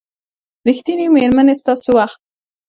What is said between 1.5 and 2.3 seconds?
ستاسو وخت